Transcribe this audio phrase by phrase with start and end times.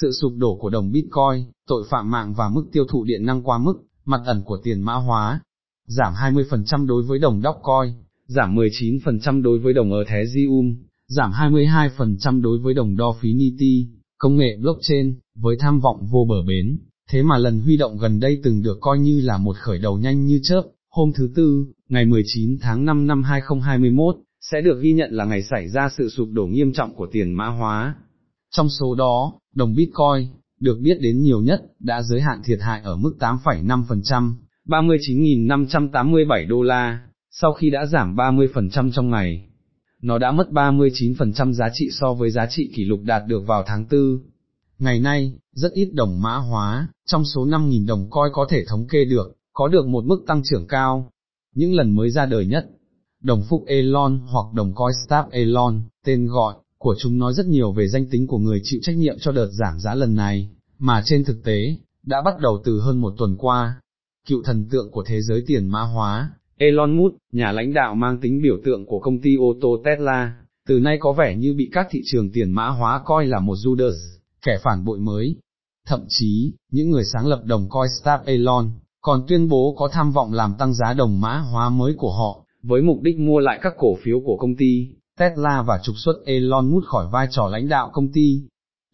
[0.00, 3.42] sự sụp đổ của đồng Bitcoin, tội phạm mạng và mức tiêu thụ điện năng
[3.42, 5.40] quá mức, mặt ẩn của tiền mã hóa,
[5.86, 7.92] giảm 20% đối với đồng Dogecoin,
[8.26, 10.76] giảm 19% đối với đồng Ethereum,
[11.08, 13.86] giảm 22% đối với đồng Dofinity,
[14.18, 16.78] công nghệ blockchain, với tham vọng vô bờ bến,
[17.10, 19.98] thế mà lần huy động gần đây từng được coi như là một khởi đầu
[19.98, 24.92] nhanh như chớp, hôm thứ Tư, ngày 19 tháng 5 năm 2021, sẽ được ghi
[24.92, 27.94] nhận là ngày xảy ra sự sụp đổ nghiêm trọng của tiền mã hóa.
[28.50, 30.28] Trong số đó, đồng Bitcoin,
[30.60, 34.34] được biết đến nhiều nhất, đã giới hạn thiệt hại ở mức 8,5%,
[34.66, 39.48] 39.587 đô la, sau khi đã giảm 30% trong ngày.
[40.02, 43.62] Nó đã mất 39% giá trị so với giá trị kỷ lục đạt được vào
[43.66, 44.00] tháng 4.
[44.78, 48.86] Ngày nay, rất ít đồng mã hóa, trong số 5.000 đồng coi có thể thống
[48.90, 51.12] kê được, có được một mức tăng trưởng cao.
[51.54, 52.66] Những lần mới ra đời nhất,
[53.22, 57.72] đồng Phúc Elon hoặc đồng coi Star Elon, tên gọi của chúng nói rất nhiều
[57.72, 61.02] về danh tính của người chịu trách nhiệm cho đợt giảm giá lần này, mà
[61.04, 63.80] trên thực tế, đã bắt đầu từ hơn một tuần qua.
[64.28, 68.20] Cựu thần tượng của thế giới tiền mã hóa, Elon Musk, nhà lãnh đạo mang
[68.20, 70.34] tính biểu tượng của công ty ô tô Tesla,
[70.68, 73.54] từ nay có vẻ như bị các thị trường tiền mã hóa coi là một
[73.54, 73.96] Judas,
[74.46, 75.36] kẻ phản bội mới.
[75.86, 80.32] Thậm chí, những người sáng lập đồng Coinstar Elon, còn tuyên bố có tham vọng
[80.32, 83.74] làm tăng giá đồng mã hóa mới của họ, với mục đích mua lại các
[83.78, 87.68] cổ phiếu của công ty, Tesla và trục xuất Elon Musk khỏi vai trò lãnh
[87.68, 88.42] đạo công ty.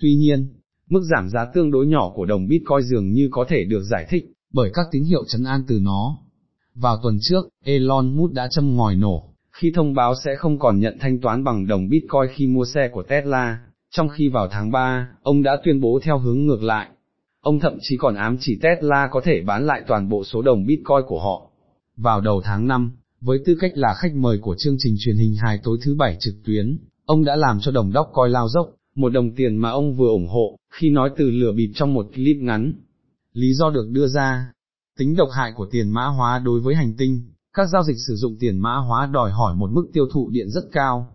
[0.00, 0.48] Tuy nhiên,
[0.90, 4.06] mức giảm giá tương đối nhỏ của đồng Bitcoin dường như có thể được giải
[4.08, 6.18] thích, bởi các tín hiệu chấn an từ nó.
[6.74, 10.80] Vào tuần trước, Elon Musk đã châm ngòi nổ, khi thông báo sẽ không còn
[10.80, 13.58] nhận thanh toán bằng đồng Bitcoin khi mua xe của Tesla,
[13.90, 16.88] trong khi vào tháng 3, ông đã tuyên bố theo hướng ngược lại.
[17.40, 20.66] Ông thậm chí còn ám chỉ Tesla có thể bán lại toàn bộ số đồng
[20.66, 21.50] Bitcoin của họ.
[21.96, 22.92] Vào đầu tháng 5,
[23.24, 26.16] với tư cách là khách mời của chương trình truyền hình hài tối thứ bảy
[26.20, 29.70] trực tuyến, ông đã làm cho đồng đốc coi lao dốc, một đồng tiền mà
[29.70, 32.72] ông vừa ủng hộ, khi nói từ lửa bịp trong một clip ngắn.
[33.32, 34.52] Lý do được đưa ra,
[34.98, 37.22] tính độc hại của tiền mã hóa đối với hành tinh,
[37.54, 40.50] các giao dịch sử dụng tiền mã hóa đòi hỏi một mức tiêu thụ điện
[40.50, 41.12] rất cao.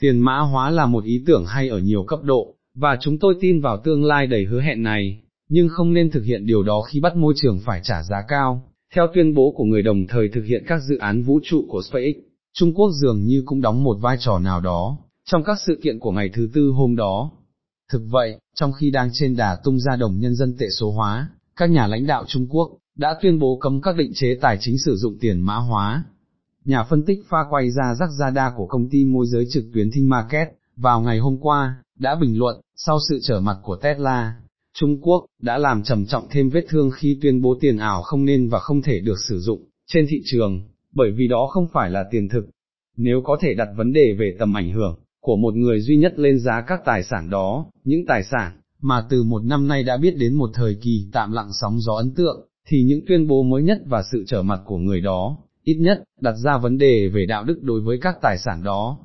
[0.00, 3.34] Tiền mã hóa là một ý tưởng hay ở nhiều cấp độ, và chúng tôi
[3.40, 6.82] tin vào tương lai đầy hứa hẹn này, nhưng không nên thực hiện điều đó
[6.82, 8.62] khi bắt môi trường phải trả giá cao.
[8.94, 11.82] Theo tuyên bố của người đồng thời thực hiện các dự án vũ trụ của
[11.82, 12.16] SpaceX,
[12.58, 15.98] Trung Quốc dường như cũng đóng một vai trò nào đó, trong các sự kiện
[15.98, 17.30] của ngày thứ tư hôm đó.
[17.92, 21.28] Thực vậy, trong khi đang trên đà tung ra đồng nhân dân tệ số hóa,
[21.56, 24.78] các nhà lãnh đạo Trung Quốc, đã tuyên bố cấm các định chế tài chính
[24.78, 26.04] sử dụng tiền mã hóa.
[26.64, 29.64] Nhà phân tích pha quay ra rắc ra đa của công ty môi giới trực
[29.74, 33.76] tuyến Thinh Market, vào ngày hôm qua, đã bình luận, sau sự trở mặt của
[33.76, 34.34] Tesla,
[34.78, 38.24] Trung Quốc, đã làm trầm trọng thêm vết thương khi tuyên bố tiền ảo không
[38.24, 40.60] nên và không thể được sử dụng, trên thị trường,
[40.94, 42.46] bởi vì đó không phải là tiền thực.
[42.96, 46.18] Nếu có thể đặt vấn đề về tầm ảnh hưởng, của một người duy nhất
[46.18, 49.96] lên giá các tài sản đó, những tài sản, mà từ một năm nay đã
[49.96, 53.42] biết đến một thời kỳ tạm lặng sóng gió ấn tượng, thì những tuyên bố
[53.42, 57.08] mới nhất và sự trở mặt của người đó, ít nhất, đặt ra vấn đề
[57.08, 58.98] về đạo đức đối với các tài sản đó.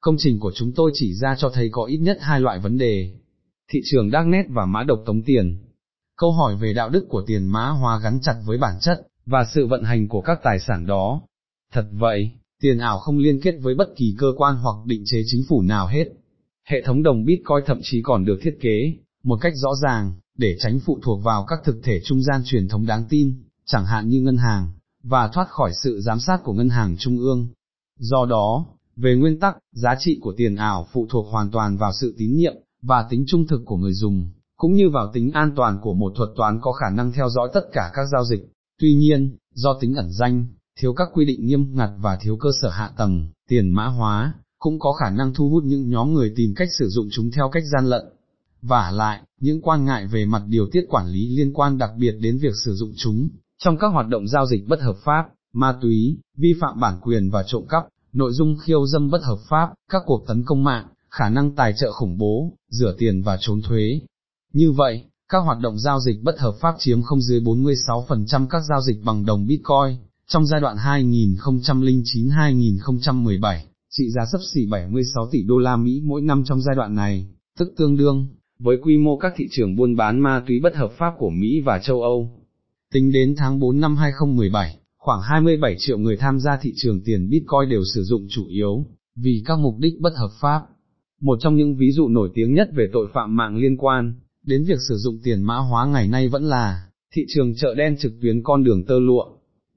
[0.00, 2.78] Công trình của chúng tôi chỉ ra cho thấy có ít nhất hai loại vấn
[2.78, 3.10] đề,
[3.72, 5.58] thị trường Darknet và mã độc tống tiền.
[6.16, 9.44] Câu hỏi về đạo đức của tiền mã hóa gắn chặt với bản chất, và
[9.54, 11.22] sự vận hành của các tài sản đó.
[11.72, 15.22] Thật vậy, tiền ảo không liên kết với bất kỳ cơ quan hoặc định chế
[15.26, 16.04] chính phủ nào hết.
[16.68, 20.56] Hệ thống đồng Bitcoin thậm chí còn được thiết kế, một cách rõ ràng, để
[20.58, 24.08] tránh phụ thuộc vào các thực thể trung gian truyền thống đáng tin, chẳng hạn
[24.08, 24.72] như ngân hàng,
[25.02, 27.48] và thoát khỏi sự giám sát của ngân hàng trung ương.
[27.98, 28.66] Do đó,
[28.96, 32.36] về nguyên tắc, giá trị của tiền ảo phụ thuộc hoàn toàn vào sự tín
[32.36, 35.94] nhiệm, và tính trung thực của người dùng, cũng như vào tính an toàn của
[35.94, 38.48] một thuật toán có khả năng theo dõi tất cả các giao dịch.
[38.80, 40.46] Tuy nhiên, do tính ẩn danh,
[40.80, 44.34] thiếu các quy định nghiêm ngặt và thiếu cơ sở hạ tầng, tiền mã hóa,
[44.58, 47.50] cũng có khả năng thu hút những nhóm người tìm cách sử dụng chúng theo
[47.52, 48.02] cách gian lận.
[48.62, 52.12] Và lại, những quan ngại về mặt điều tiết quản lý liên quan đặc biệt
[52.20, 53.28] đến việc sử dụng chúng,
[53.58, 57.30] trong các hoạt động giao dịch bất hợp pháp, ma túy, vi phạm bản quyền
[57.30, 60.86] và trộm cắp, nội dung khiêu dâm bất hợp pháp, các cuộc tấn công mạng,
[61.12, 64.00] khả năng tài trợ khủng bố, rửa tiền và trốn thuế.
[64.52, 68.62] Như vậy, các hoạt động giao dịch bất hợp pháp chiếm không dưới 46% các
[68.68, 73.58] giao dịch bằng đồng Bitcoin, trong giai đoạn 2009-2017,
[73.90, 77.26] trị giá sấp xỉ 76 tỷ đô la Mỹ mỗi năm trong giai đoạn này,
[77.58, 78.26] tức tương đương,
[78.58, 81.60] với quy mô các thị trường buôn bán ma túy bất hợp pháp của Mỹ
[81.60, 82.30] và châu Âu.
[82.92, 87.30] Tính đến tháng 4 năm 2017, khoảng 27 triệu người tham gia thị trường tiền
[87.30, 88.86] Bitcoin đều sử dụng chủ yếu,
[89.16, 90.62] vì các mục đích bất hợp pháp.
[91.22, 94.14] Một trong những ví dụ nổi tiếng nhất về tội phạm mạng liên quan,
[94.46, 97.96] đến việc sử dụng tiền mã hóa ngày nay vẫn là, thị trường chợ đen
[97.98, 99.24] trực tuyến con đường tơ lụa.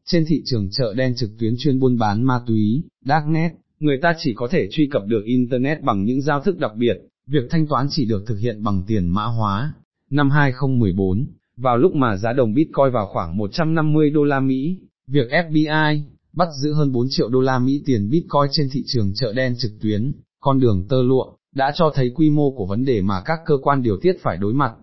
[0.06, 4.14] Trên thị trường chợ đen trực tuyến chuyên buôn bán ma túy, Darknet, người ta
[4.18, 6.98] chỉ có thể truy cập được Internet bằng những giao thức đặc biệt,
[7.28, 9.74] việc thanh toán chỉ được thực hiện bằng tiền mã hóa,
[10.10, 11.28] năm 2014,
[11.58, 14.78] vào lúc mà giá đồng Bitcoin vào khoảng 150 đô la Mỹ,
[15.08, 16.02] việc FBI
[16.34, 19.56] bắt giữ hơn 4 triệu đô la Mỹ tiền Bitcoin trên thị trường chợ đen
[19.58, 20.12] trực tuyến,
[20.46, 21.26] con đường tơ lụa,
[21.56, 24.38] đã cho thấy quy mô của vấn đề mà các cơ quan điều tiết phải
[24.38, 24.74] đối mặt.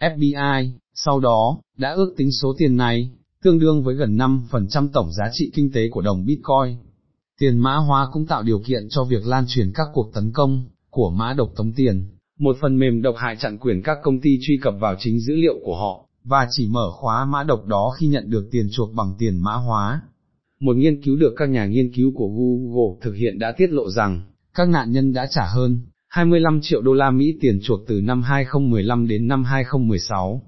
[0.00, 3.10] FBI, sau đó, đã ước tính số tiền này,
[3.42, 6.76] tương đương với gần 5% tổng giá trị kinh tế của đồng Bitcoin.
[7.40, 10.64] Tiền mã hóa cũng tạo điều kiện cho việc lan truyền các cuộc tấn công
[10.90, 12.08] của mã độc tống tiền,
[12.38, 15.34] một phần mềm độc hại chặn quyền các công ty truy cập vào chính dữ
[15.34, 18.94] liệu của họ, và chỉ mở khóa mã độc đó khi nhận được tiền chuộc
[18.94, 20.02] bằng tiền mã hóa.
[20.60, 23.90] Một nghiên cứu được các nhà nghiên cứu của Google thực hiện đã tiết lộ
[23.90, 24.22] rằng,
[24.54, 28.22] các nạn nhân đã trả hơn 25 triệu đô la Mỹ tiền chuộc từ năm
[28.22, 30.42] 2015 đến năm 2016.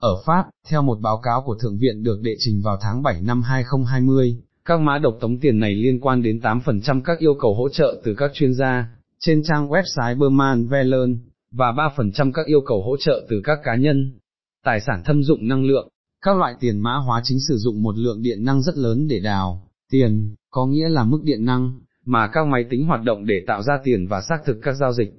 [0.00, 3.22] Ở Pháp, theo một báo cáo của Thượng viện được đệ trình vào tháng 7
[3.22, 7.54] năm 2020, các mã độc tống tiền này liên quan đến 8% các yêu cầu
[7.54, 8.88] hỗ trợ từ các chuyên gia,
[9.18, 11.18] trên trang website Berman Velen,
[11.52, 14.18] và 3% các yêu cầu hỗ trợ từ các cá nhân.
[14.64, 15.88] Tài sản thâm dụng năng lượng,
[16.22, 19.20] các loại tiền mã hóa chính sử dụng một lượng điện năng rất lớn để
[19.20, 23.44] đào, tiền, có nghĩa là mức điện năng, mà các máy tính hoạt động để
[23.46, 25.12] tạo ra tiền và xác thực các giao dịch.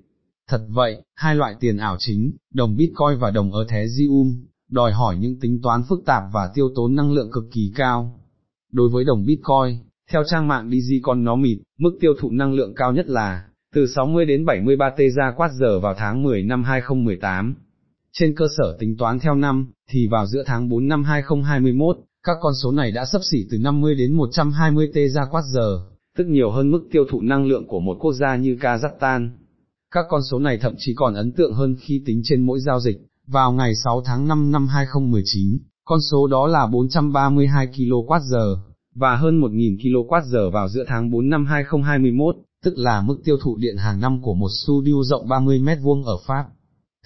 [0.50, 5.40] Thật vậy, hai loại tiền ảo chính, đồng Bitcoin và đồng Ethereum, đòi hỏi những
[5.40, 8.20] tính toán phức tạp và tiêu tốn năng lượng cực kỳ cao.
[8.72, 9.78] Đối với đồng Bitcoin,
[10.12, 13.44] theo trang mạng DigiConomist, mức tiêu thụ năng lượng cao nhất là,
[13.74, 17.56] từ 60 đến 73 teza quát giờ vào tháng 10 năm 2018.
[18.14, 22.38] Trên cơ sở tính toán theo năm, thì vào giữa tháng 4 năm 2021, các
[22.42, 25.80] con số này đã sấp xỉ từ 50 đến 120 teza quát giờ,
[26.18, 29.30] tức nhiều hơn mức tiêu thụ năng lượng của một quốc gia như Kazakhstan.
[29.92, 32.80] Các con số này thậm chí còn ấn tượng hơn khi tính trên mỗi giao
[32.80, 32.98] dịch,
[33.28, 38.58] vào ngày 6 tháng 5 năm 2019, con số đó là 432 kWh,
[38.96, 43.58] và hơn 1.000 kWh vào giữa tháng 4 năm 2021, tức là mức tiêu thụ
[43.58, 46.46] điện hàng năm của một studio rộng 30 mét vuông ở Pháp.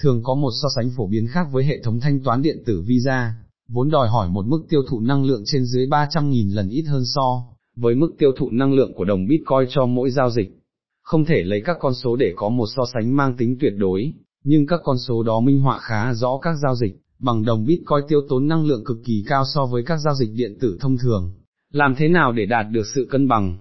[0.02, 2.84] Thường có một so sánh phổ biến khác với hệ thống thanh toán điện tử
[2.88, 3.34] Visa,
[3.70, 7.04] vốn đòi hỏi một mức tiêu thụ năng lượng trên dưới 300.000 lần ít hơn
[7.06, 7.51] so
[7.82, 10.58] với mức tiêu thụ năng lượng của đồng Bitcoin cho mỗi giao dịch.
[11.02, 14.14] Không thể lấy các con số để có một so sánh mang tính tuyệt đối,
[14.44, 18.08] nhưng các con số đó minh họa khá rõ các giao dịch, bằng đồng Bitcoin
[18.08, 20.98] tiêu tốn năng lượng cực kỳ cao so với các giao dịch điện tử thông
[20.98, 21.32] thường.
[21.72, 23.58] Làm thế nào để đạt được sự cân bằng?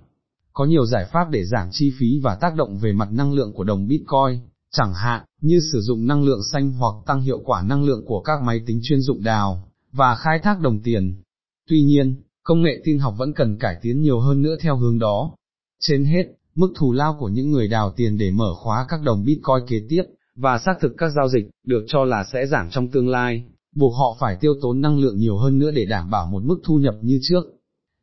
[0.52, 3.52] Có nhiều giải pháp để giảm chi phí và tác động về mặt năng lượng
[3.52, 4.40] của đồng Bitcoin,
[4.72, 8.20] chẳng hạn, như sử dụng năng lượng xanh hoặc tăng hiệu quả năng lượng của
[8.20, 11.22] các máy tính chuyên dụng đào, và khai thác đồng tiền.
[11.68, 14.98] Tuy nhiên, công nghệ tin học vẫn cần cải tiến nhiều hơn nữa theo hướng
[14.98, 15.34] đó.
[15.80, 19.24] Trên hết, mức thù lao của những người đào tiền để mở khóa các đồng
[19.24, 20.02] Bitcoin kế tiếp,
[20.36, 23.44] và xác thực các giao dịch, được cho là sẽ giảm trong tương lai,
[23.74, 26.60] buộc họ phải tiêu tốn năng lượng nhiều hơn nữa để đảm bảo một mức
[26.64, 27.44] thu nhập như trước.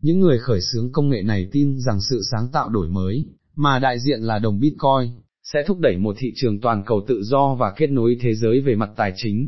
[0.02, 3.26] Những người khởi xướng công nghệ này tin rằng sự sáng tạo đổi mới,
[3.56, 7.24] mà đại diện là đồng Bitcoin, sẽ thúc đẩy một thị trường toàn cầu tự
[7.24, 9.48] do và kết nối thế giới về mặt tài chính.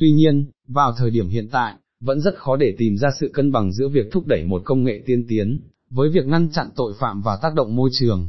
[0.00, 3.52] Tuy nhiên, vào thời điểm hiện tại, vẫn rất khó để tìm ra sự cân
[3.52, 5.60] bằng giữa việc thúc đẩy một công nghệ tiên tiến,
[5.90, 8.28] với việc ngăn chặn tội phạm và tác động môi trường,